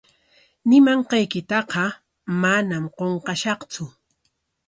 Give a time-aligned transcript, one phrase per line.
[0.69, 1.83] Ñimanqaykitaqa
[2.41, 3.83] manam qunqashaqtsu.